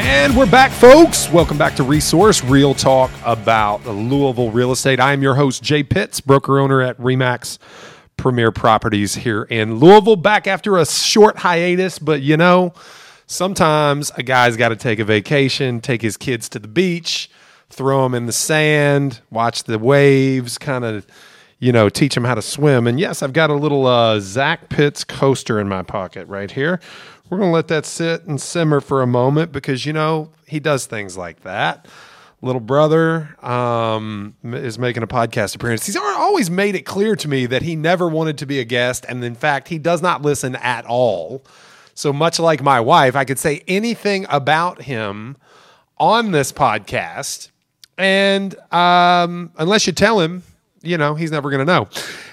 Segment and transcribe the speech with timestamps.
[0.00, 1.28] And we're back, folks.
[1.28, 5.00] Welcome back to Resource Real Talk about Louisville real estate.
[5.00, 7.58] I am your host, Jay Pitts, broker owner at Remax
[8.16, 10.14] Premier Properties here in Louisville.
[10.14, 12.74] Back after a short hiatus, but you know,
[13.26, 17.28] sometimes a guy's got to take a vacation, take his kids to the beach,
[17.68, 21.08] throw them in the sand, watch the waves, kind of
[21.60, 22.86] you know, teach them how to swim.
[22.86, 26.78] And yes, I've got a little uh, Zach Pitts coaster in my pocket right here
[27.30, 30.60] we're going to let that sit and simmer for a moment because, you know, he
[30.60, 31.86] does things like that.
[32.40, 35.86] Little brother um, is making a podcast appearance.
[35.86, 39.04] He's always made it clear to me that he never wanted to be a guest.
[39.08, 41.42] And in fact, he does not listen at all.
[41.94, 45.36] So much like my wife, I could say anything about him
[45.98, 47.50] on this podcast.
[47.98, 50.44] And um, unless you tell him,
[50.82, 51.88] you know, he's never going to know.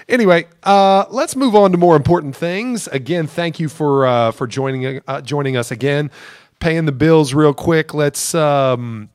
[0.08, 2.86] Anyway, uh, let's move on to more important things.
[2.88, 6.10] Again, thank you for uh, for joining uh, joining us again.
[6.60, 7.92] Paying the bills real quick.
[7.92, 9.10] Let's um,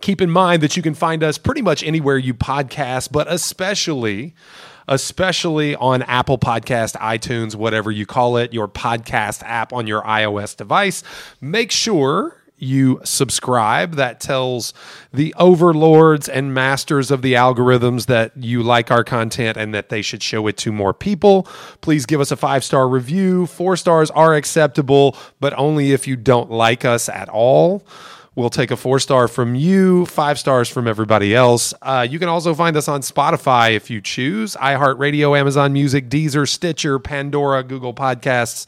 [0.00, 4.34] keep in mind that you can find us pretty much anywhere you podcast, but especially
[4.88, 10.56] especially on Apple Podcast, iTunes, whatever you call it, your podcast app on your iOS
[10.56, 11.02] device.
[11.40, 13.94] Make sure you subscribe.
[13.94, 14.72] That tells
[15.12, 20.02] the overlords and masters of the algorithms that you like our content and that they
[20.02, 21.44] should show it to more people.
[21.80, 23.46] Please give us a five star review.
[23.46, 27.86] Four stars are acceptable, but only if you don't like us at all.
[28.34, 31.72] We'll take a four star from you, five stars from everybody else.
[31.80, 36.46] Uh, you can also find us on Spotify if you choose, iHeartRadio, Amazon Music, Deezer,
[36.46, 38.66] Stitcher, Pandora, Google Podcasts,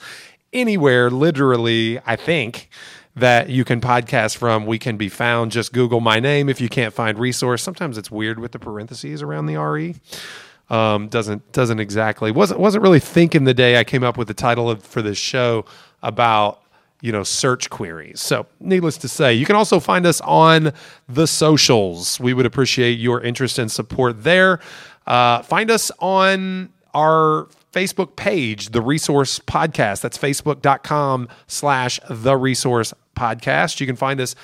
[0.54, 2.70] anywhere, literally, I think
[3.18, 4.66] that you can podcast from.
[4.66, 5.52] We can be found.
[5.52, 7.62] Just Google my name if you can't find resource.
[7.62, 9.94] Sometimes it's weird with the parentheses around the RE.
[10.70, 14.34] Um, doesn't doesn't exactly wasn't wasn't really thinking the day I came up with the
[14.34, 15.64] title of, for this show
[16.02, 16.60] about
[17.00, 18.20] you know search queries.
[18.20, 20.72] So, needless to say, you can also find us on
[21.08, 22.20] the socials.
[22.20, 24.60] We would appreciate your interest and support there.
[25.06, 30.00] Uh, find us on our Facebook page, The Resource Podcast.
[30.00, 33.80] That's facebook.com slash The Resource Podcast.
[33.80, 34.34] You can find us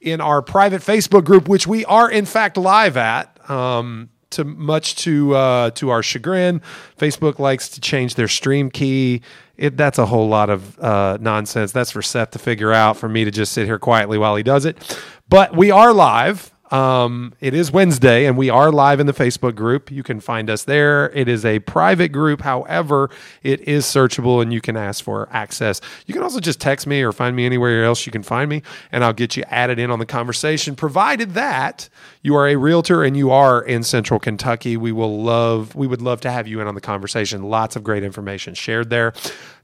[0.00, 3.30] in our private Facebook group, which we are in fact live at.
[3.50, 6.60] Um, to much to uh, to our chagrin,
[6.98, 9.22] Facebook likes to change their stream key.
[9.56, 11.72] It, that's a whole lot of uh, nonsense.
[11.72, 12.96] That's for Seth to figure out.
[12.96, 15.00] For me to just sit here quietly while he does it.
[15.28, 16.53] But we are live.
[16.70, 19.90] Um, it is Wednesday, and we are live in the Facebook group.
[19.90, 21.10] You can find us there.
[21.10, 23.10] It is a private group, however,
[23.42, 25.82] it is searchable, and you can ask for access.
[26.06, 28.62] You can also just text me or find me anywhere else you can find me,
[28.92, 30.74] and I'll get you added in on the conversation.
[30.74, 31.90] Provided that
[32.22, 35.74] you are a realtor and you are in Central Kentucky, we will love.
[35.74, 37.42] We would love to have you in on the conversation.
[37.42, 39.12] Lots of great information shared there.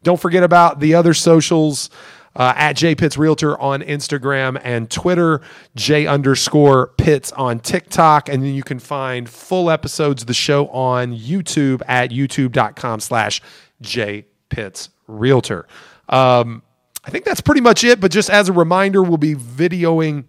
[0.02, 1.88] Don't forget about the other socials
[2.36, 5.40] uh, at J Pitts Realtor on Instagram and Twitter,
[5.74, 8.28] J underscore Pitts on TikTok.
[8.28, 13.42] And then you can find full episodes of the show on YouTube at youtube.com slash
[13.80, 15.66] J Pitts Realtor.
[16.08, 16.62] Um,
[17.04, 18.00] I think that's pretty much it.
[18.00, 20.24] But just as a reminder, we'll be videoing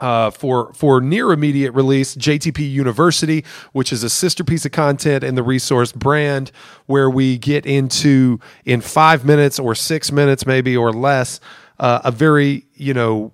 [0.00, 5.22] uh, for for near immediate release, JTP University, which is a sister piece of content
[5.22, 6.50] in the resource brand,
[6.86, 11.40] where we get into in five minutes or six minutes, maybe or less,
[11.78, 13.32] uh, a very you know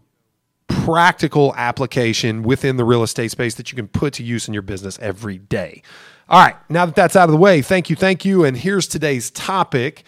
[0.69, 4.63] practical application within the real estate space that you can put to use in your
[4.63, 5.83] business every day.
[6.29, 8.89] All right, now that that's out of the way, thank you, thank you, and here's
[8.89, 10.03] today's topic.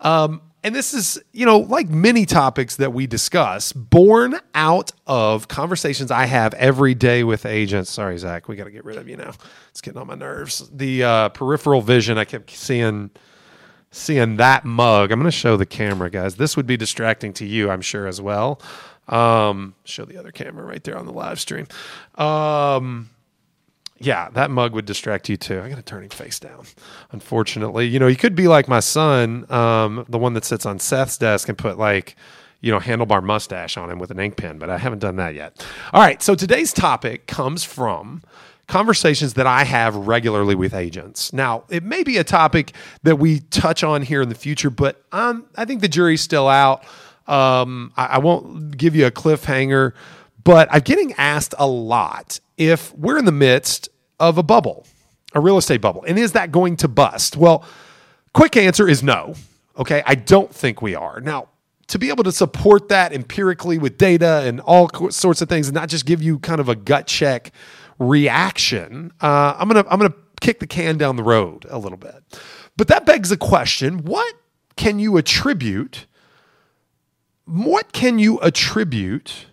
[0.00, 5.48] Um, and this is, you know, like many topics that we discuss, born out of
[5.48, 7.90] conversations I have every day with agents.
[7.90, 9.32] Sorry, Zach, we got to get rid of you now.
[9.70, 10.68] It's getting on my nerves.
[10.72, 13.10] The uh, peripheral vision, I kept seeing
[13.90, 15.10] seeing that mug.
[15.10, 16.36] I'm going to show the camera, guys.
[16.36, 18.60] This would be distracting to you, I'm sure, as well.
[19.08, 21.66] Um, show the other camera right there on the live stream.
[22.16, 23.10] Um,
[24.00, 25.60] yeah, that mug would distract you too.
[25.60, 26.64] I got to turn him face down.
[27.12, 30.78] Unfortunately, you know, he could be like my son, um, the one that sits on
[30.78, 32.16] Seth's desk and put like,
[32.62, 35.34] you know, handlebar mustache on him with an ink pen, but I haven't done that
[35.34, 35.64] yet.
[35.92, 38.22] All right, so today's topic comes from
[38.68, 41.32] conversations that I have regularly with agents.
[41.34, 45.04] Now, it may be a topic that we touch on here in the future, but
[45.12, 46.84] um, I think the jury's still out.
[47.26, 49.92] Um, I, I won't give you a cliffhanger,
[50.42, 53.89] but I'm getting asked a lot if we're in the midst
[54.20, 54.86] of a bubble,
[55.34, 57.36] a real estate bubble, and is that going to bust?
[57.36, 57.64] Well,
[58.34, 59.34] quick answer is no.
[59.78, 61.20] Okay, I don't think we are.
[61.20, 61.48] Now,
[61.88, 65.74] to be able to support that empirically with data and all sorts of things, and
[65.74, 67.50] not just give you kind of a gut check
[67.98, 72.22] reaction, uh, I'm gonna I'm gonna kick the can down the road a little bit.
[72.76, 74.34] But that begs the question: What
[74.76, 76.06] can you attribute?
[77.46, 79.46] What can you attribute?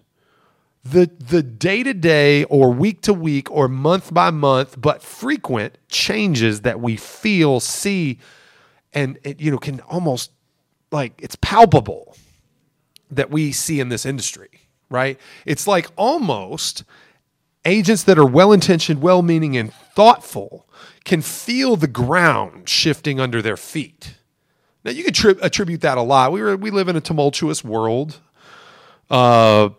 [0.91, 5.77] The the day to day or week to week or month by month but frequent
[5.89, 8.19] changes that we feel see
[8.93, 10.31] and it, you know can almost
[10.91, 12.15] like it's palpable
[13.09, 14.49] that we see in this industry,
[14.89, 15.19] right?
[15.45, 16.83] It's like almost
[17.65, 20.67] agents that are well intentioned, well meaning, and thoughtful
[21.05, 24.15] can feel the ground shifting under their feet.
[24.83, 26.31] Now, you could tri- attribute that a lot.
[26.31, 28.19] We, were we live in a tumultuous world.
[29.09, 29.69] Uh,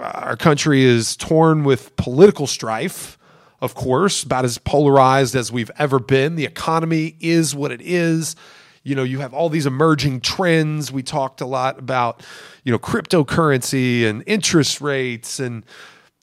[0.00, 3.18] our country is torn with political strife,
[3.60, 6.36] of course, about as polarized as we've ever been.
[6.36, 8.36] The economy is what it is.
[8.82, 10.92] You know you have all these emerging trends.
[10.92, 12.22] We talked a lot about
[12.62, 15.64] you know cryptocurrency and interest rates and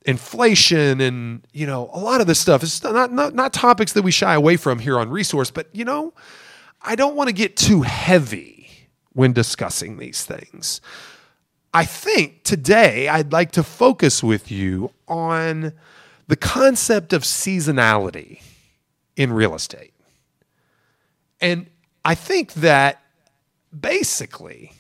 [0.05, 2.63] inflation and you know a lot of this stuff.
[2.63, 5.85] Is not not, not topics that we shy away from here on resource but you
[5.85, 6.13] know
[6.81, 8.69] i don't want to get too heavy
[9.13, 10.81] when discussing these things
[11.73, 15.73] i think today i'd like to focus with you on
[16.27, 18.41] the concept of seasonality
[19.15, 19.93] in real estate
[21.43, 21.67] and
[22.05, 23.01] I think that
[23.77, 24.71] basically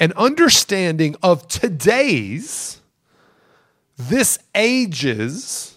[0.00, 2.80] an understanding of today's,
[3.96, 5.76] this age's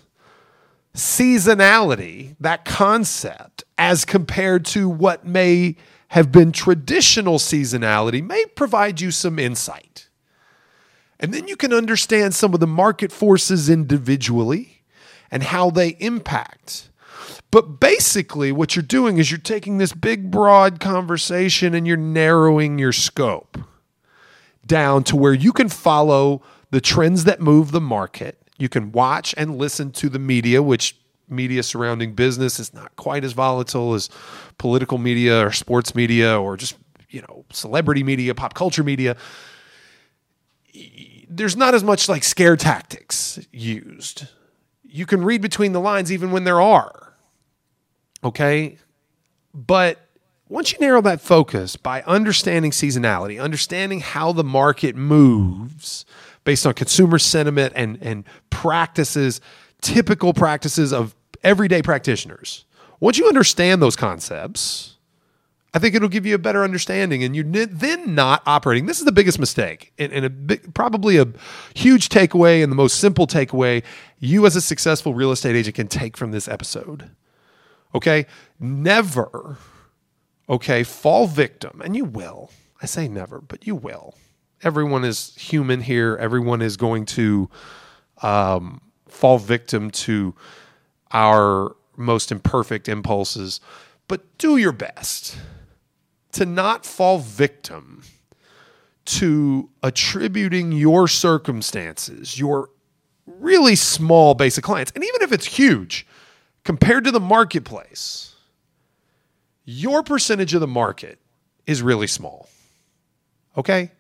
[0.96, 5.76] seasonality, that concept, as compared to what may
[6.10, 10.08] have been traditional seasonality, may provide you some insight.
[11.22, 14.84] And then you can understand some of the market forces individually
[15.30, 16.90] and how they impact
[17.52, 22.80] but basically, what you're doing is you're taking this big, broad conversation and you're narrowing
[22.80, 23.58] your scope
[24.66, 26.42] down to where you can follow
[26.72, 28.38] the trends that move the market.
[28.58, 30.96] You can watch and listen to the media, which
[31.28, 34.10] media surrounding business is not quite as volatile as
[34.58, 36.78] political media or sports media or just,
[37.10, 39.18] you know, celebrity media, pop culture media.
[41.34, 44.28] There's not as much like scare tactics used.
[44.84, 47.02] You can read between the lines even when there are
[48.24, 48.78] Okay.
[49.54, 50.00] But
[50.48, 56.06] once you narrow that focus by understanding seasonality, understanding how the market moves
[56.44, 59.42] based on consumer sentiment and, and practices,
[59.82, 62.66] typical practices of everyday practitioners,
[63.00, 64.98] once you understand those concepts,
[65.74, 68.88] I think it'll give you a better understanding, and you're then not operating.
[68.88, 71.28] This is the biggest mistake, and, and a big, probably a
[71.74, 73.84] huge takeaway, and the most simple takeaway
[74.20, 77.10] you as a successful real estate agent can take from this episode
[77.94, 78.26] Okay.
[78.60, 79.58] Never,
[80.48, 82.52] okay, fall victim, and you will.
[82.82, 84.16] I say never, but you will.
[84.64, 86.18] Everyone is human here.
[86.20, 87.50] Everyone is going to
[88.22, 90.36] um, fall victim to
[91.12, 93.60] our most imperfect impulses.
[94.08, 95.38] But do your best
[96.34, 98.04] to not fall victim
[99.06, 102.70] to attributing your circumstances, your
[103.26, 106.06] really small base of clients, and even if it's huge,
[106.64, 108.36] compared to the marketplace,
[109.66, 111.20] your percentage of the market
[111.66, 112.50] is really small.
[113.58, 113.92] Okay?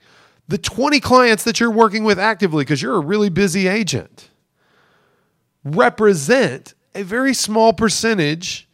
[0.47, 4.29] The 20 clients that you're working with actively, because you're a really busy agent,
[5.63, 8.67] represent a very small percentage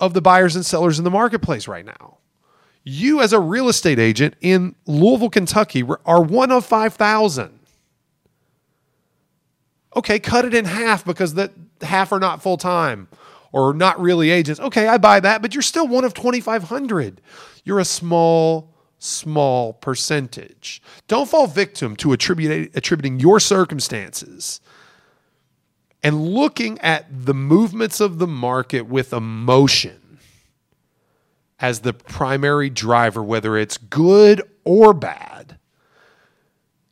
[0.00, 2.18] of the buyers and sellers in the marketplace right now.
[2.84, 7.58] You, as a real estate agent in Louisville, Kentucky, are one of 5,000.
[9.96, 13.08] Okay, cut it in half because that half are not full time
[13.52, 14.60] or not really agents.
[14.60, 17.20] Okay, I buy that, but you're still one of 2,500.
[17.64, 20.80] You're a small, small percentage.
[21.08, 24.60] Don't fall victim to attributing your circumstances
[26.02, 30.07] and looking at the movements of the market with emotion
[31.60, 35.58] as the primary driver, whether it's good or bad,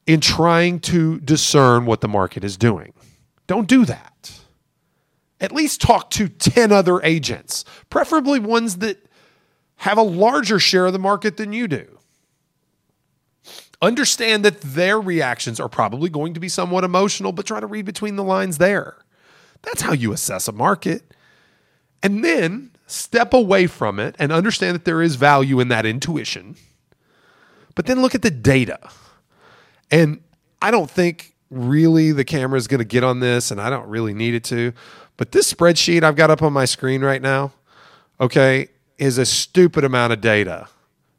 [0.07, 2.93] in trying to discern what the market is doing.
[3.47, 4.41] Don't do that.
[5.41, 9.05] At least talk to 10 other agents, preferably ones that
[9.77, 11.99] have a larger share of the market than you do.
[13.83, 17.85] Understand that their reactions are probably going to be somewhat emotional, but try to read
[17.85, 18.97] between the lines there.
[19.63, 21.15] That's how you assess a market.
[22.03, 26.57] And then step away from it and understand that there is value in that intuition.
[27.75, 28.79] But then look at the data
[29.91, 30.21] And
[30.61, 33.89] I don't think really the camera is going to get on this, and I don't
[33.89, 34.73] really need it to.
[35.17, 37.53] But this spreadsheet I've got up on my screen right now,
[38.21, 40.69] okay, is a stupid amount of data.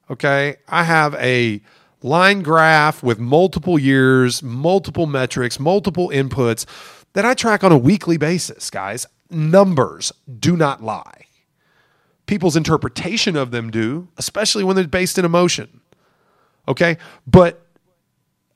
[0.09, 0.57] Okay.
[0.67, 1.61] I have a
[2.01, 6.65] line graph with multiple years, multiple metrics, multiple inputs
[7.13, 9.05] that I track on a weekly basis, guys.
[9.29, 11.26] Numbers do not lie.
[12.27, 15.81] People's interpretation of them do, especially when they're based in emotion.
[16.67, 16.97] Okay.
[17.25, 17.65] But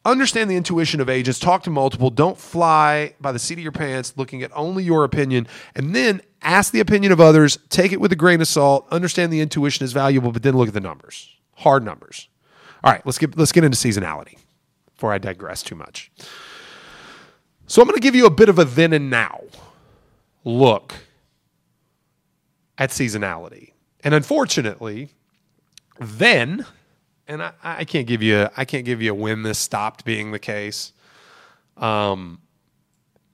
[0.06, 3.72] understand the intuition of agents, talk to multiple, don't fly by the seat of your
[3.72, 8.01] pants looking at only your opinion, and then ask the opinion of others, take it
[8.01, 10.80] with a grain of salt, understand the intuition is valuable, but then look at the
[10.80, 11.36] numbers.
[11.56, 12.28] Hard numbers.
[12.84, 14.38] All right, let's get let's get into seasonality
[14.92, 16.12] before I digress too much.
[17.68, 19.42] So I'm going to give you a bit of a then and now
[20.44, 20.96] look
[22.81, 23.73] at seasonality.
[24.03, 25.11] And unfortunately,
[26.00, 26.65] then
[27.27, 30.39] and I, I can't give you I can't give you when this stopped being the
[30.39, 30.91] case.
[31.77, 32.41] Um,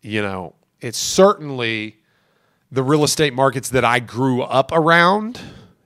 [0.01, 1.95] you know, it's certainly
[2.73, 5.39] the real estate markets that I grew up around.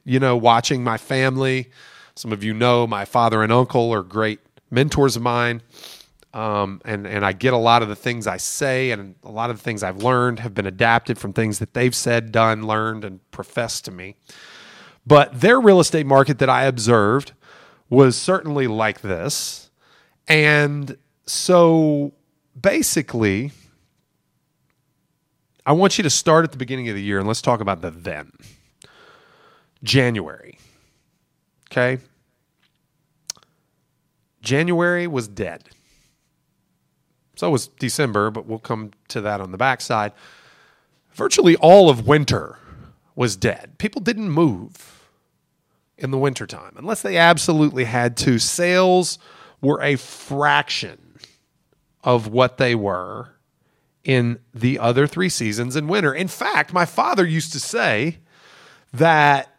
[0.06, 1.70] You know, watching my family.
[2.16, 4.40] Some of you know my father and uncle are great
[4.72, 5.62] mentors of mine.
[6.34, 9.50] Um, and and I get a lot of the things I say, and a lot
[9.50, 13.04] of the things I've learned have been adapted from things that they've said, done, learned,
[13.04, 14.16] and professed to me.
[15.06, 17.34] But their real estate market that I observed
[17.90, 19.70] was certainly like this.
[20.28, 22.14] And so
[22.60, 23.52] basically,
[25.66, 27.82] I want you to start at the beginning of the year and let's talk about
[27.82, 28.32] the then.
[29.84, 30.58] January.
[31.72, 32.00] Okay?
[34.42, 35.70] January was dead.
[37.36, 40.12] So was December, but we'll come to that on the backside.
[41.14, 42.58] Virtually all of winter
[43.16, 43.78] was dead.
[43.78, 45.10] People didn't move
[45.98, 48.40] in the wintertime, unless they absolutely had to.
[48.40, 49.20] Sales
[49.62, 51.20] were a fraction
[52.04, 53.36] of what they were
[54.04, 56.14] in the other three seasons in winter.
[56.14, 58.18] In fact, my father used to say
[58.94, 59.56] that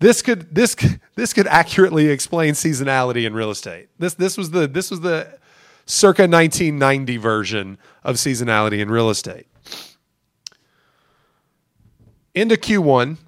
[0.00, 0.74] this could this
[1.14, 3.88] this could accurately explain seasonality in real estate.
[4.00, 5.38] This this was the this was the
[5.86, 9.46] circa 1990 version of seasonality in real estate.
[12.34, 13.18] Into Q1,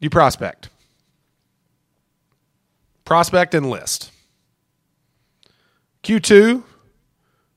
[0.00, 0.70] you prospect.
[3.04, 4.10] Prospect and list.
[6.02, 6.62] Q2,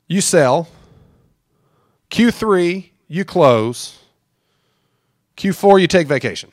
[0.07, 0.67] you sell.
[2.09, 3.99] Q3, you close.
[5.37, 6.49] Q4, you take vacation.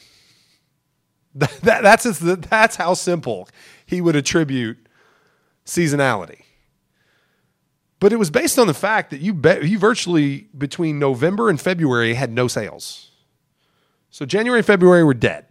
[1.35, 3.49] That, that, that's, that's how simple
[3.87, 4.83] he would attribute
[5.64, 6.42] seasonality.
[8.00, 12.14] But it was based on the fact that you, you virtually, between November and February,
[12.14, 13.11] had no sales.
[14.11, 15.47] So January and February were dead.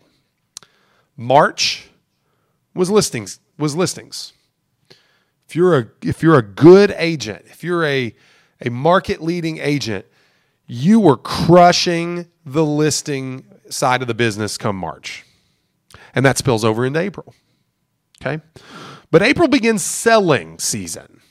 [1.18, 1.90] March
[2.74, 4.34] was listings was listings.
[5.48, 8.16] If you're a if you're a good agent, if you're a
[8.62, 10.06] a market leading agent,
[10.66, 15.26] you were crushing the listing side of the business come March.
[16.16, 17.34] And that spills over into April.
[18.22, 18.42] Okay?
[19.14, 21.22] But April begins selling season.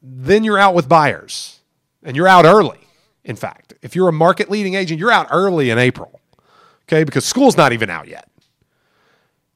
[0.00, 1.58] Then you're out with buyers.
[2.04, 2.78] And you're out early.
[3.24, 6.20] In fact, if you're a market leading agent, you're out early in April.
[6.84, 7.02] Okay?
[7.02, 8.28] Because school's not even out yet.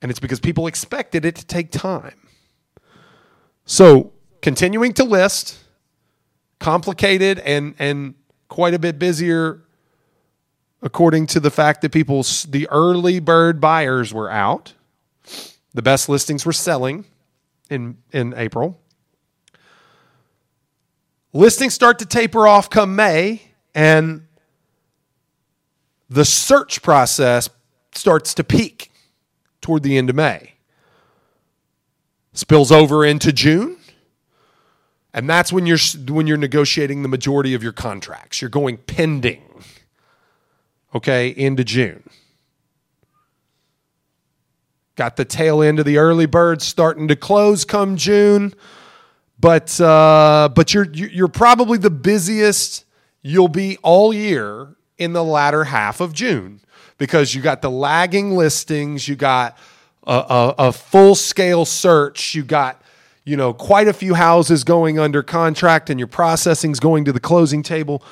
[0.02, 2.18] And it's because people expected it to take time.
[3.64, 4.12] So,
[4.42, 5.56] continuing to list,
[6.58, 8.14] complicated and, and
[8.48, 9.62] quite a bit busier
[10.82, 14.72] according to the fact that people, the early bird buyers were out.
[15.74, 17.04] The best listings were selling
[17.70, 18.80] in, in April.
[21.32, 23.42] Listings start to taper off come May,
[23.74, 24.26] and
[26.08, 27.50] the search process
[27.92, 28.90] starts to peak
[29.60, 30.54] toward the end of May.
[32.32, 33.76] Spills over into June.
[35.12, 38.42] And that's when you're when you're negotiating the majority of your contracts.
[38.42, 39.42] You're going pending.
[40.94, 42.08] Okay, into June.
[44.96, 48.54] Got the tail end of the early birds starting to close come June,
[49.38, 52.86] but uh, but you're you're probably the busiest
[53.20, 56.60] you'll be all year in the latter half of June
[56.96, 59.58] because you got the lagging listings, you got
[60.06, 62.80] a, a, a full scale search, you got
[63.24, 67.20] you know quite a few houses going under contract, and your processing's going to the
[67.20, 68.02] closing table.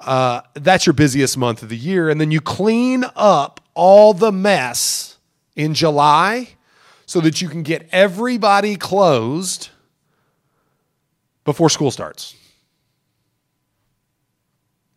[0.00, 4.32] Uh, that's your busiest month of the year, and then you clean up all the
[4.32, 5.13] mess
[5.56, 6.48] in July
[7.06, 9.68] so that you can get everybody closed
[11.44, 12.34] before school starts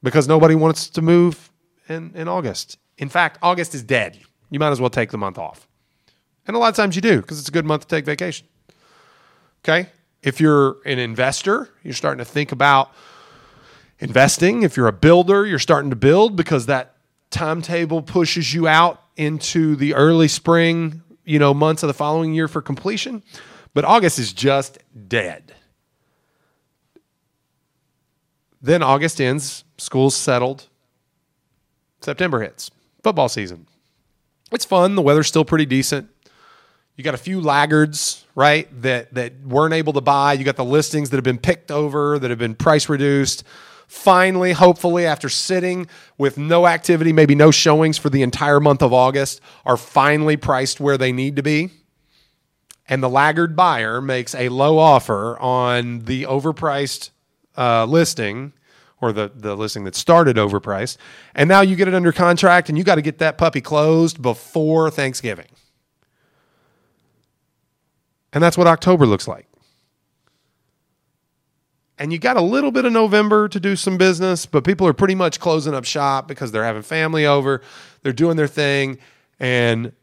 [0.01, 1.51] because nobody wants to move
[1.89, 2.77] in, in August.
[2.97, 4.19] In fact, August is dead.
[4.49, 5.67] You might as well take the month off.
[6.47, 8.47] And a lot of times you do because it's a good month to take vacation.
[9.63, 9.89] Okay.
[10.23, 12.91] If you're an investor, you're starting to think about
[13.99, 14.63] investing.
[14.63, 16.95] If you're a builder, you're starting to build because that
[17.29, 22.47] timetable pushes you out into the early spring, you know, months of the following year
[22.47, 23.23] for completion.
[23.73, 25.53] But August is just dead.
[28.61, 30.67] Then August ends, school's settled.
[32.01, 32.71] September hits,
[33.03, 33.67] football season.
[34.51, 34.95] It's fun.
[34.95, 36.09] The weather's still pretty decent.
[36.95, 40.33] You got a few laggards, right, that that weren't able to buy.
[40.33, 43.43] You got the listings that have been picked over, that have been price reduced.
[43.87, 48.91] Finally, hopefully, after sitting with no activity, maybe no showings for the entire month of
[48.91, 51.71] August, are finally priced where they need to be.
[52.89, 57.11] And the laggard buyer makes a low offer on the overpriced
[57.57, 58.53] uh, listing
[58.99, 60.97] or the, the listing that started overpriced.
[61.33, 64.21] And now you get it under contract and you got to get that puppy closed
[64.21, 65.47] before Thanksgiving.
[68.33, 69.46] And that's what October looks like.
[71.99, 74.93] And you got a little bit of November to do some business, but people are
[74.93, 77.61] pretty much closing up shop because they're having family over,
[78.03, 78.99] they're doing their thing.
[79.39, 79.93] And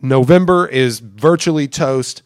[0.00, 2.22] November is virtually toast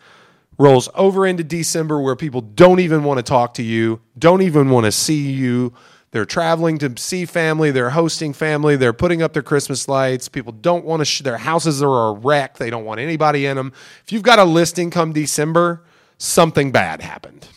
[0.59, 4.71] rolls over into December where people don't even want to talk to you, don't even
[4.71, 5.73] want to see you.
[6.13, 10.29] They're traveling to see family, they're hosting family, they're putting up their Christmas lights.
[10.29, 12.57] People don't want to, sh- their houses are a wreck.
[12.57, 13.73] They don't want anybody in them.
[14.05, 15.83] If you've got a listing come December,
[16.19, 17.49] something bad happened.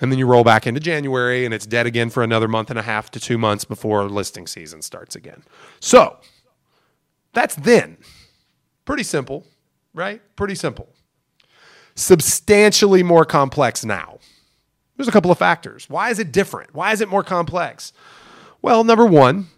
[0.00, 2.78] And then you roll back into January and it's dead again for another month and
[2.78, 5.42] a half to two months before listing season starts again.
[5.80, 6.18] So
[7.32, 7.96] that's then.
[8.84, 9.46] Pretty simple
[9.96, 10.20] right?
[10.36, 10.88] Pretty simple.
[11.96, 14.18] Substantially more complex now.
[14.96, 15.90] There's a couple of factors.
[15.90, 16.74] Why is it different?
[16.74, 17.92] Why is it more complex?
[18.62, 19.48] Well, number one,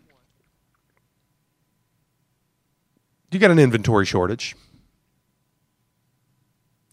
[3.30, 4.56] you got an inventory shortage.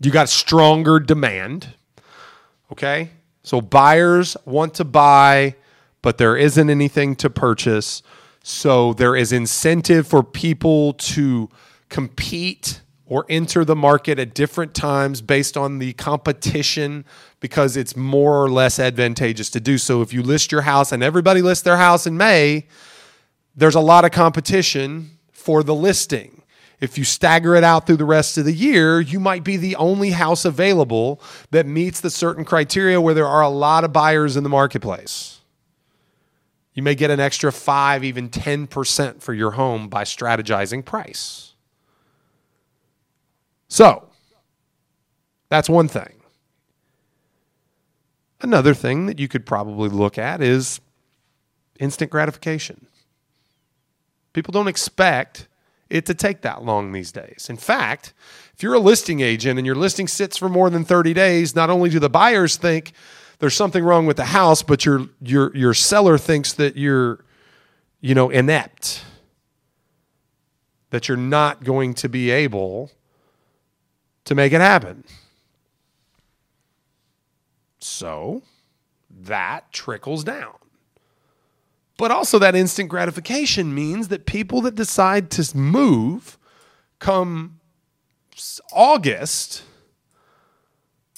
[0.02, 1.74] You got stronger demand.
[2.72, 3.12] Okay?
[3.46, 5.56] So buyers want to buy,
[6.02, 8.02] but there isn't anything to purchase.
[8.44, 11.50] So there is incentive for people to
[11.88, 17.06] compete or enter the market at different times based on the competition
[17.40, 20.02] because it's more or less advantageous to do so.
[20.02, 22.66] If you list your house and everybody lists their house in May,
[23.56, 26.35] there's a lot of competition for the listing.
[26.80, 29.76] If you stagger it out through the rest of the year, you might be the
[29.78, 34.36] only house available that meets the certain criteria where there are a lot of buyers
[34.36, 35.40] in the marketplace.
[36.74, 41.54] You may get an extra 5 even 10% for your home by strategizing price.
[43.70, 44.10] So,
[45.50, 46.22] that's one thing.
[48.42, 50.82] Another thing that you could probably look at is
[51.80, 52.88] instant gratification.
[54.34, 55.48] People don't expect
[55.96, 57.48] it to take that long these days.
[57.50, 58.14] In fact,
[58.54, 61.70] if you're a listing agent and your listing sits for more than 30 days, not
[61.70, 62.94] only do the buyers think
[63.40, 67.24] there's something wrong with the house, but your your your seller thinks that you're
[68.02, 69.04] you know inept.
[70.92, 72.92] That you're not going to be able
[74.24, 75.04] to make it happen.
[77.80, 78.44] So
[79.10, 80.56] that trickles down.
[81.98, 86.38] But also, that instant gratification means that people that decide to move
[87.00, 87.60] come
[88.74, 89.64] August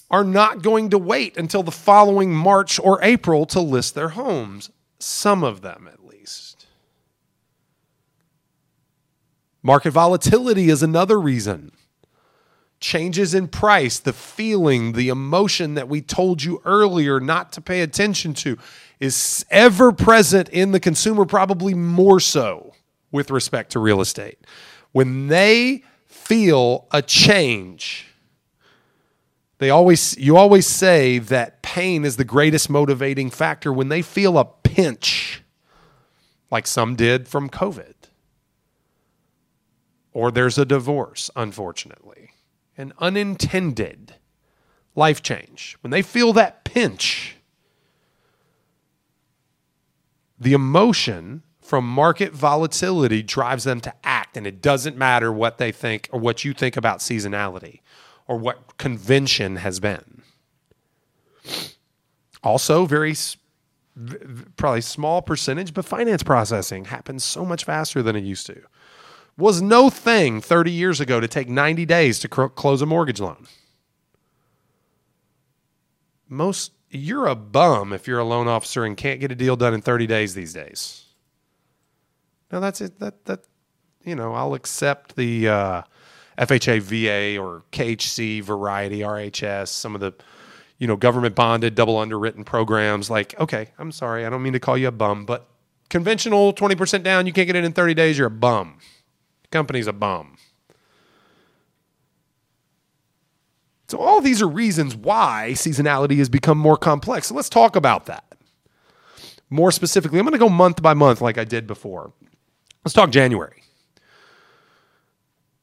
[0.09, 4.69] are not going to wait until the following March or April to list their homes.
[4.99, 6.67] Some of them, at least.
[9.63, 11.71] Market volatility is another reason
[12.79, 17.81] changes in price, the feeling, the emotion that we told you earlier not to pay
[17.81, 18.57] attention to
[18.99, 22.73] is ever present in the consumer, probably more so
[23.12, 24.39] with respect to real estate.
[24.91, 28.07] When they feel a change,
[29.60, 34.38] they always you always say that pain is the greatest motivating factor when they feel
[34.38, 35.43] a pinch
[36.49, 37.93] like some did from COVID.
[40.13, 42.31] Or there's a divorce, unfortunately
[42.77, 44.15] an unintended
[44.95, 47.37] life change, when they feel that pinch,
[50.39, 54.38] the emotion from market volatility drives them to act.
[54.38, 57.82] And it doesn't matter what they think or what you think about seasonality
[58.28, 60.21] or what convention has been.
[62.43, 63.15] Also, very
[64.56, 68.62] probably small percentage, but finance processing happens so much faster than it used to
[69.38, 73.19] was no thing 30 years ago to take 90 days to cr- close a mortgage
[73.19, 73.47] loan.
[76.28, 79.73] Most you're a bum if you're a loan officer and can't get a deal done
[79.73, 81.06] in 30 days these days.
[82.52, 83.41] Now that's it that that
[84.08, 85.82] you know, I'll accept the uh,
[86.38, 90.13] FHA, VA, or KHC, Variety, RHS, some of the
[90.78, 93.10] you know government bonded, double underwritten programs.
[93.10, 95.50] Like, okay, I'm sorry, I don't mean to call you a bum, but
[95.89, 98.80] conventional 20% down, you can't get it in 30 days, you're a bum.
[99.43, 100.37] The company's a bum.
[103.88, 107.28] So, all these are reasons why seasonality has become more complex.
[107.28, 108.26] So, let's talk about that.
[109.50, 112.12] More specifically, I'm going to go month by month like I did before.
[112.84, 113.63] Let's talk January.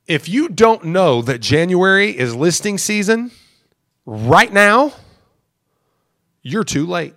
[0.07, 3.31] If you don't know that January is listing season
[4.07, 4.93] right now,
[6.43, 7.15] you're too late.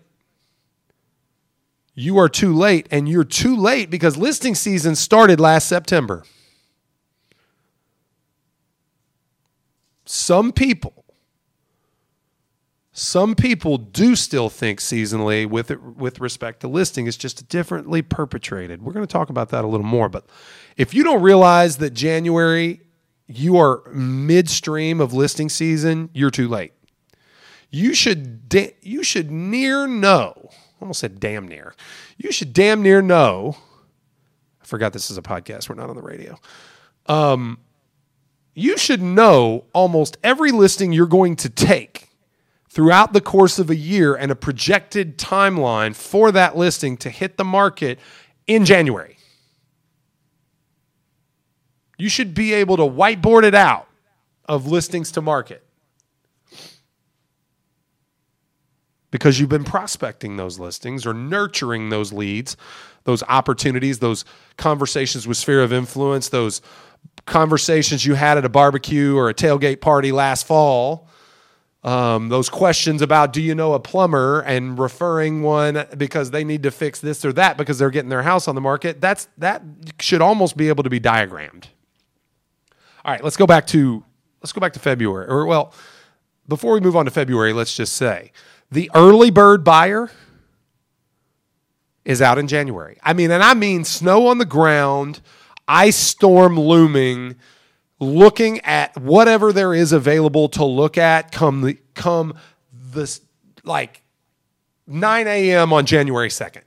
[1.94, 6.24] You are too late, and you're too late because listing season started last September.
[10.08, 11.06] Some people
[13.00, 17.06] some people do still think seasonally with it, with respect to listing.
[17.06, 18.82] It's just differently perpetrated.
[18.82, 20.10] We're going to talk about that a little more.
[20.10, 20.26] But
[20.78, 22.82] if you don't realize that January
[23.28, 26.74] you are midstream of listing season, you're too late.
[27.70, 30.50] You should da- you should near know.
[30.82, 31.76] Almost said damn near.
[32.18, 33.58] You should damn near know.
[34.62, 35.70] I forgot this is a podcast.
[35.70, 36.40] We're not on the radio.
[37.06, 37.60] Um,
[38.58, 42.10] you should know almost every listing you're going to take
[42.68, 47.38] throughout the course of a year and a projected timeline for that listing to hit
[47.38, 48.00] the market
[48.48, 49.20] in January.
[52.00, 53.88] You should be able to whiteboard it out
[54.46, 55.64] of listings to market
[59.12, 62.58] because you've been prospecting those listings or nurturing those leads,
[63.04, 64.26] those opportunities, those
[64.58, 66.62] conversations with sphere of influence, those
[67.28, 71.08] conversations you had at a barbecue or a tailgate party last fall
[71.88, 74.42] um, those questions about do you know a plumber?
[74.42, 78.24] and referring one because they need to fix this or that because they're getting their
[78.24, 79.62] house on the market that's that
[80.00, 81.70] should almost be able to be diagrammed.
[83.06, 84.04] All right let's go back to
[84.42, 85.74] let's go back to february or well
[86.48, 88.32] before we move on to february let's just say
[88.70, 90.12] the early bird buyer
[92.04, 92.98] is out in january.
[93.02, 95.22] I mean and i mean snow on the ground
[95.68, 97.36] ice storm looming
[98.00, 102.34] looking at whatever there is available to look at come the come
[102.72, 103.22] this
[103.64, 104.04] like
[104.88, 105.74] 9 a.m.
[105.74, 106.62] on January 2nd.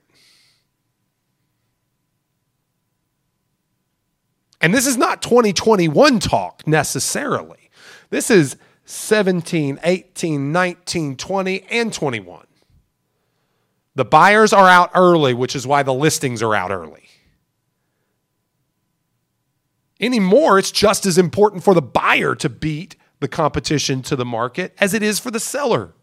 [4.61, 7.71] And this is not 2021 talk necessarily.
[8.11, 12.45] This is 17, 18, 19, 20, and 21.
[13.95, 17.09] The buyers are out early, which is why the listings are out early.
[20.01, 24.73] Anymore, it's just as important for the buyer to beat the competition to the market
[24.79, 25.93] as it is for the seller.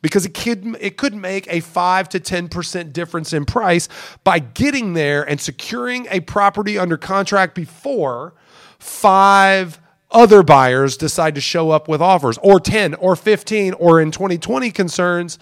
[0.00, 3.88] Because it could it could make a 5 to 10% difference in price
[4.24, 8.34] by getting there and securing a property under contract before
[8.78, 14.12] five other buyers decide to show up with offers or 10 or 15 or in
[14.12, 15.38] 2020 concerns.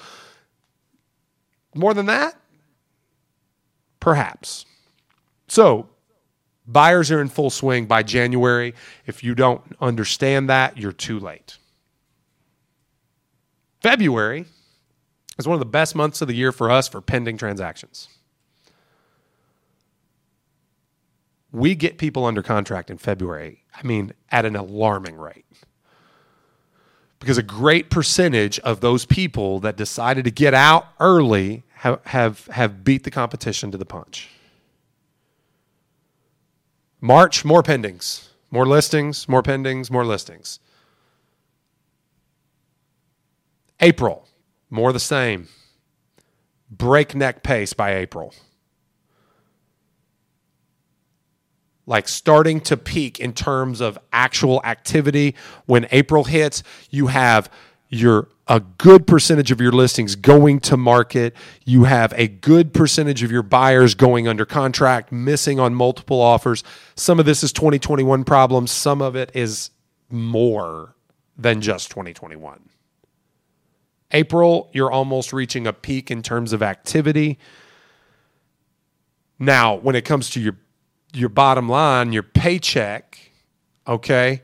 [1.75, 2.35] More than that?
[4.01, 4.65] Perhaps.
[5.49, 5.91] So
[6.67, 8.75] Buyers are in full swing by January.
[9.07, 11.59] If you don't understand that, you're too late.
[13.81, 14.47] February
[15.39, 18.09] is one of the best months of the year for us for pending transactions.
[21.53, 25.45] We get people under contract in February, I mean, at an alarming rate.
[27.21, 32.47] Because a great percentage of those people that decided to get out early have, have,
[32.47, 34.31] have beat the competition to the punch.
[37.05, 40.59] March, more pendings, more listings, more pendings, more listings.
[43.79, 44.27] April,
[44.71, 45.49] more the same.
[46.71, 48.33] Breakneck pace by April.
[51.85, 55.35] Like starting to peak in terms of actual activity.
[55.67, 57.51] When April hits, you have
[57.91, 61.35] your a good percentage of your listings going to market.
[61.65, 66.63] You have a good percentage of your buyers going under contract, missing on multiple offers.
[66.95, 69.71] Some of this is 2021 problems, some of it is
[70.11, 70.95] more
[71.37, 72.69] than just 2021.
[74.13, 77.39] April, you're almost reaching a peak in terms of activity.
[79.39, 80.57] Now, when it comes to your
[81.13, 83.31] your bottom line, your paycheck,
[83.87, 84.43] okay,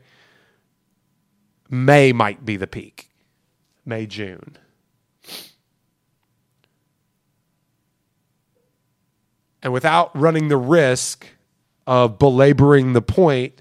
[1.68, 3.09] May might be the peak
[3.90, 4.56] May, June.
[9.62, 11.26] And without running the risk
[11.86, 13.60] of belaboring the point,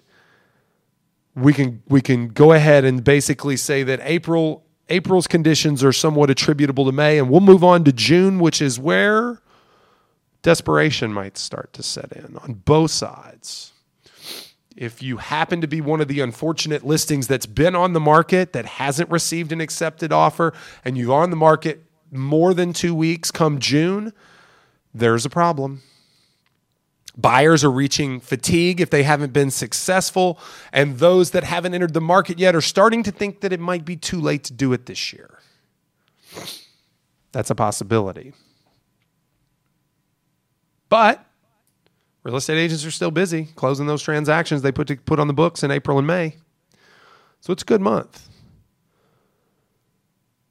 [1.35, 6.29] we can we can go ahead and basically say that April April's conditions are somewhat
[6.29, 9.41] attributable to May, and we'll move on to June, which is where
[10.43, 13.73] desperation might start to set in on both sides.
[14.79, 18.53] If you happen to be one of the unfortunate listings that's been on the market
[18.53, 20.53] that hasn't received an accepted offer
[20.85, 24.13] and you're on the market more than two weeks come June,
[24.93, 25.81] there's a problem.
[27.17, 30.39] Buyers are reaching fatigue if they haven't been successful,
[30.71, 33.83] and those that haven't entered the market yet are starting to think that it might
[33.83, 35.39] be too late to do it this year.
[37.33, 38.31] That's a possibility.
[40.87, 41.28] But
[42.29, 45.33] real estate agents are still busy closing those transactions they put to put on the
[45.33, 46.35] books in April and May.
[47.41, 48.29] So it's a good month.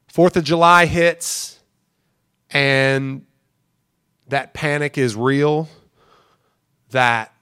[0.08, 1.60] Fourth of July hits,
[2.50, 3.24] and
[4.26, 5.68] that panic is real.
[6.90, 7.32] That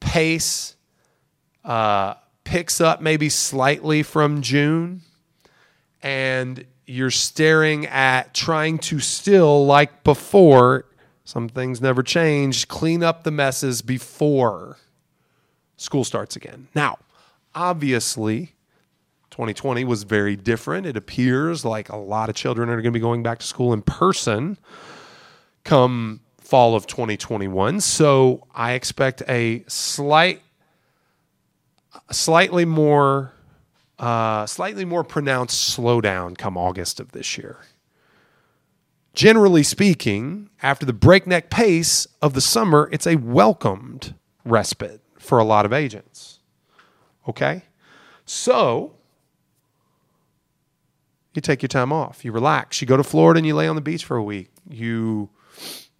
[0.00, 0.76] pace
[1.64, 5.00] uh, picks up maybe slightly from June,
[6.02, 10.84] and you're staring at trying to still, like before,
[11.24, 14.78] some things never change, clean up the messes before
[15.76, 16.68] school starts again.
[16.74, 16.98] Now,
[17.54, 18.54] obviously,
[19.30, 20.86] 2020 was very different.
[20.86, 23.72] It appears like a lot of children are going to be going back to school
[23.72, 24.58] in person
[25.64, 27.80] come fall of 2021.
[27.80, 30.42] So I expect a slight,
[32.10, 33.32] slightly more,
[33.98, 37.58] uh, slightly more pronounced slowdown come August of this year.
[39.14, 45.44] Generally speaking, after the breakneck pace of the summer, it's a welcomed respite for a
[45.44, 46.40] lot of agents.
[47.28, 47.62] Okay?
[48.24, 48.94] So,
[51.34, 52.24] you take your time off.
[52.24, 52.80] You relax.
[52.80, 54.50] You go to Florida and you lay on the beach for a week.
[54.68, 55.30] You,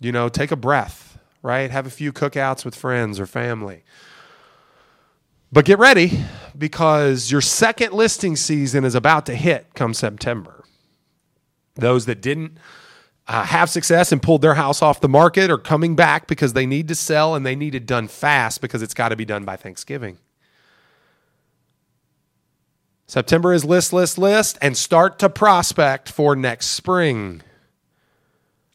[0.01, 1.71] you know, take a breath, right?
[1.71, 3.85] Have a few cookouts with friends or family.
[5.51, 6.25] But get ready
[6.57, 10.65] because your second listing season is about to hit come September.
[11.75, 12.57] Those that didn't
[13.33, 16.67] uh, have success and pulled their house off the market are coming back because they
[16.67, 19.43] need to sell and they need it done fast because it's got to be done
[19.43, 20.19] by Thanksgiving.
[23.07, 27.41] September is list, list, list, and start to prospect for next spring.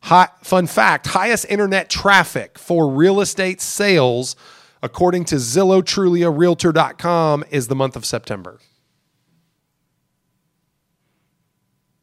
[0.01, 4.35] High, fun fact highest internet traffic for real estate sales,
[4.81, 8.59] according to Zillow Trulia Realtor.com, is the month of September.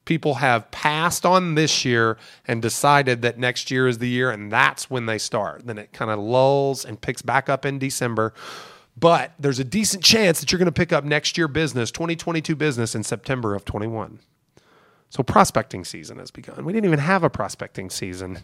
[0.04, 4.52] People have passed on this year and decided that next year is the year, and
[4.52, 5.66] that's when they start.
[5.66, 8.34] Then it kind of lulls and picks back up in December
[8.96, 12.54] but there's a decent chance that you're going to pick up next year business, 2022
[12.54, 14.20] business in September of 21.
[15.10, 16.64] So prospecting season has begun.
[16.64, 18.40] We didn't even have a prospecting season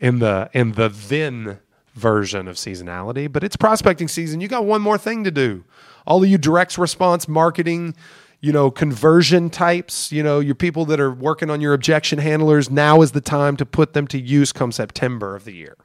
[0.00, 1.58] in the in the then
[1.94, 4.40] version of seasonality, but it's prospecting season.
[4.40, 5.64] You got one more thing to do.
[6.06, 7.94] All of you direct response marketing,
[8.40, 12.70] you know, conversion types, you know, your people that are working on your objection handlers,
[12.70, 15.76] now is the time to put them to use come September of the year.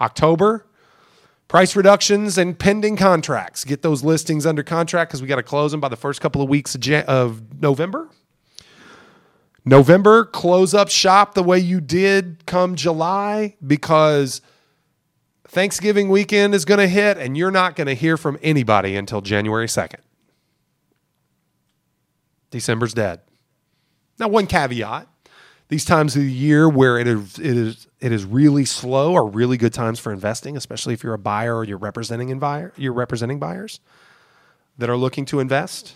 [0.00, 0.66] October,
[1.50, 3.64] Price reductions and pending contracts.
[3.64, 6.40] Get those listings under contract because we got to close them by the first couple
[6.40, 6.76] of weeks
[7.08, 8.08] of, November.
[9.64, 14.42] November, close up shop the way you did come July because
[15.48, 19.20] Thanksgiving weekend is going to hit and you're not going to hear from anybody until
[19.20, 19.98] January 2nd.
[22.50, 23.20] December's dead.
[24.18, 25.08] Now, one caveat
[25.70, 29.26] these times of the year where it is, it is it is really slow are
[29.26, 32.28] really good times for investing, especially if you're a buyer or you're representing
[32.76, 33.80] you're representing buyers
[34.78, 35.94] that are looking to invest.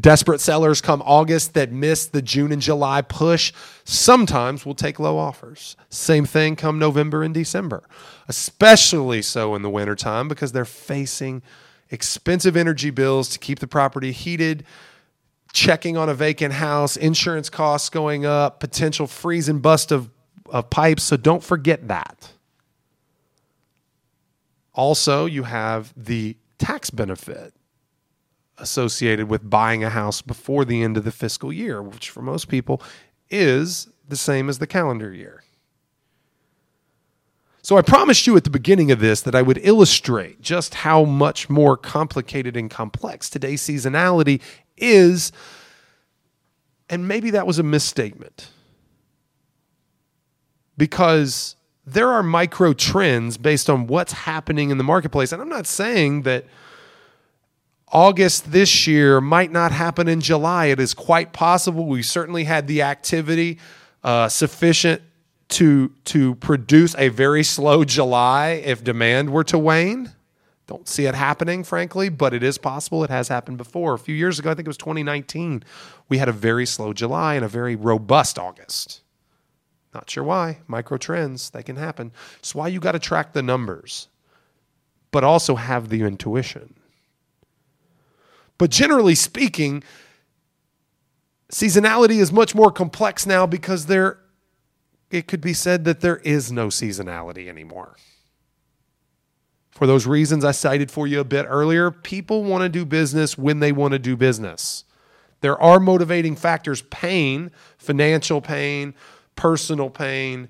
[0.00, 3.52] Desperate sellers come August that miss the June and July push
[3.84, 5.76] sometimes will take low offers.
[5.90, 7.82] Same thing come November and December,
[8.28, 11.42] especially so in the wintertime because they're facing
[11.90, 14.64] expensive energy bills to keep the property heated
[15.52, 20.10] checking on a vacant house, insurance costs going up, potential freeze and bust of,
[20.46, 21.02] of pipes.
[21.02, 22.32] So don't forget that.
[24.72, 27.52] Also, you have the tax benefit
[28.58, 32.48] associated with buying a house before the end of the fiscal year, which for most
[32.48, 32.82] people
[33.30, 35.42] is the same as the calendar year.
[37.62, 41.04] So I promised you at the beginning of this that I would illustrate just how
[41.04, 44.40] much more complicated and complex today's seasonality
[44.80, 45.32] is.
[46.88, 48.50] And maybe that was a misstatement.
[50.76, 55.32] Because there are micro trends based on what's happening in the marketplace.
[55.32, 56.46] And I'm not saying that
[57.92, 60.66] August this year might not happen in July.
[60.66, 61.86] It is quite possible.
[61.86, 63.58] We certainly had the activity
[64.04, 65.02] uh, sufficient
[65.48, 70.12] to to produce a very slow July if demand were to wane.
[70.70, 73.02] Don't see it happening, frankly, but it is possible.
[73.02, 73.94] It has happened before.
[73.94, 75.64] A few years ago, I think it was 2019,
[76.08, 79.00] we had a very slow July and a very robust August.
[79.92, 80.58] Not sure why.
[80.68, 82.12] Micro trends, they can happen.
[82.38, 84.06] It's why you got to track the numbers.
[85.10, 86.74] but also have the intuition.
[88.58, 89.82] But generally speaking,
[91.50, 94.18] seasonality is much more complex now because there
[95.10, 97.96] it could be said that there is no seasonality anymore.
[99.70, 103.38] For those reasons I cited for you a bit earlier, people want to do business
[103.38, 104.84] when they want to do business.
[105.40, 108.94] There are motivating factors pain, financial pain,
[109.36, 110.48] personal pain,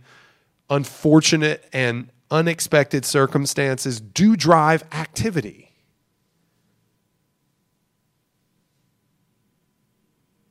[0.69, 5.71] unfortunate and unexpected circumstances do drive activity.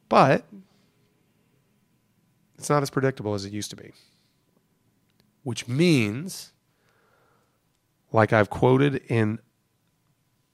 [0.10, 0.46] But
[2.58, 3.92] it's not as predictable as it used to be.
[5.44, 6.52] Which means,
[8.12, 9.40] like I've quoted in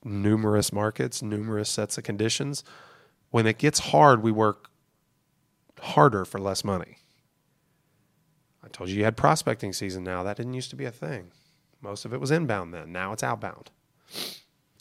[0.03, 2.63] numerous markets, numerous sets of conditions,
[3.31, 4.69] when it gets hard, we work
[5.79, 6.97] harder for less money.
[8.63, 10.23] I told you you had prospecting season now.
[10.23, 11.31] That didn't used to be a thing.
[11.81, 12.91] Most of it was inbound then.
[12.91, 13.71] Now it's outbound.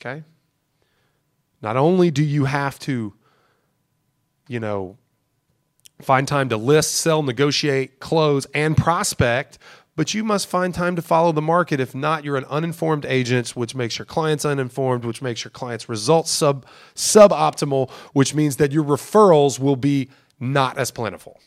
[0.01, 0.23] Okay?
[1.61, 3.15] Not only do you have to,
[4.49, 4.99] you know,
[6.01, 9.59] find time to list, sell, negotiate, close, and prospect,
[9.97, 11.81] but you must find time to follow the market.
[11.81, 15.89] If not, you're an uninformed agent, which makes your clients uninformed, which makes your clients'
[15.89, 21.41] results sub suboptimal, which means that your referrals will be not as plentiful.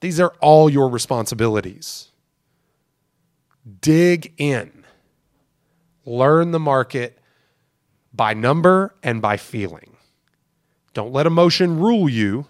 [0.00, 2.08] These are all your responsibilities.
[3.80, 4.84] Dig in,
[6.06, 7.18] learn the market
[8.12, 9.96] by number and by feeling.
[10.94, 12.46] Don't let emotion rule you,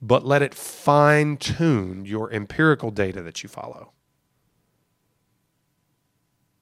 [0.00, 3.92] but let it fine tune your empirical data that you follow.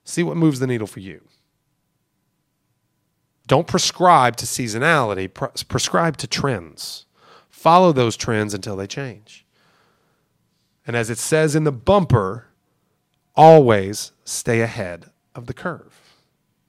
[0.05, 1.22] See what moves the needle for you.
[3.46, 5.33] Don't prescribe to seasonality,
[5.68, 7.07] prescribe to trends.
[7.49, 9.44] Follow those trends until they change.
[10.87, 12.49] And as it says in the bumper,
[13.35, 16.01] always stay ahead of the curve.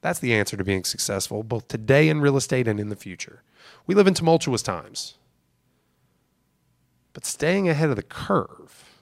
[0.01, 3.43] That's the answer to being successful, both today in real estate and in the future.
[3.86, 5.15] We live in tumultuous times.
[7.17, 9.01] But staying ahead of the curve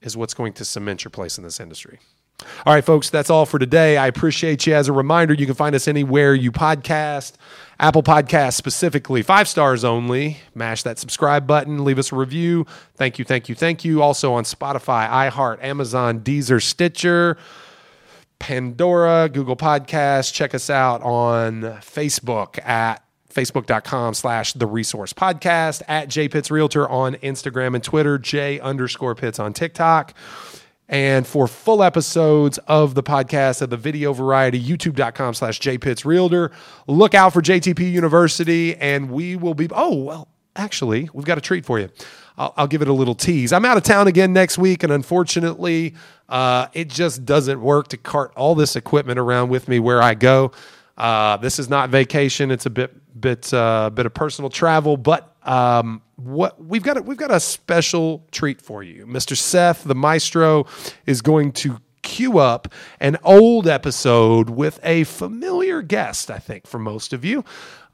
[0.00, 1.98] is what's going to cement your place in this industry.
[2.64, 3.96] All right, folks, that's all for today.
[3.96, 4.76] I appreciate you.
[4.76, 7.32] As a reminder, you can find us anywhere you podcast,
[7.80, 10.38] Apple Podcasts specifically, five stars only.
[10.54, 12.64] Mash that subscribe button, leave us a review.
[12.94, 14.00] Thank you, thank you, thank you.
[14.00, 17.36] Also on Spotify, iHeart, Amazon, Deezer, Stitcher,
[18.38, 20.32] Pandora, Google Podcasts.
[20.32, 23.03] Check us out on Facebook at
[23.34, 29.14] facebook.com slash the resource podcast at J Pitts Realtor on Instagram and Twitter, J underscore
[29.14, 30.14] Pitts on TikTok.
[30.88, 36.04] And for full episodes of the podcast of the video variety, youtube.com slash J Pitts
[36.04, 36.50] Realtor.
[36.86, 39.68] Look out for JTP University, and we will be.
[39.72, 41.88] Oh, well, actually, we've got a treat for you.
[42.36, 43.52] I'll, I'll give it a little tease.
[43.52, 45.94] I'm out of town again next week, and unfortunately,
[46.28, 50.14] uh, it just doesn't work to cart all this equipment around with me where I
[50.14, 50.52] go.
[50.98, 55.34] Uh, this is not vacation; it's a bit bit uh, bit of personal travel, but
[55.42, 59.06] um, what we've got a, we've got a special treat for you.
[59.06, 59.36] Mr.
[59.36, 60.66] Seth, the maestro,
[61.06, 62.68] is going to cue up
[63.00, 66.30] an old episode with a familiar guest.
[66.30, 67.44] I think for most of you,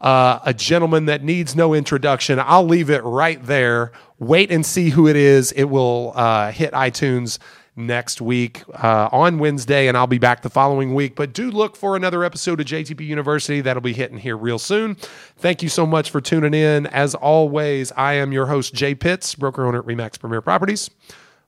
[0.00, 2.40] uh, a gentleman that needs no introduction.
[2.40, 3.92] I'll leave it right there.
[4.18, 5.52] Wait and see who it is.
[5.52, 7.38] It will uh, hit iTunes
[7.76, 11.16] next week uh, on Wednesday, and I'll be back the following week.
[11.16, 14.96] But do look for another episode of JTP University that'll be hitting here real soon.
[15.37, 16.87] Thank you so much for tuning in.
[16.88, 20.90] As always, I am your host, Jay Pitts, broker owner at Remax Premier Properties.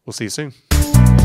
[0.05, 1.22] We'll see you soon.